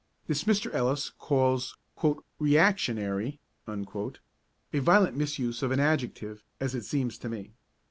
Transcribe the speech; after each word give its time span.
This 0.25 0.45
Mr. 0.45 0.73
Ellis 0.73 1.11
calls 1.19 1.77
'reactionary'; 2.39 3.39
a 3.67 3.79
violent 4.79 5.15
misuse 5.15 5.61
of 5.61 5.69
an 5.69 5.79
adjective, 5.79 6.43
as 6.59 6.73
it 6.73 6.85
seems 6.85 7.19
to 7.19 7.29
me. 7.29 7.51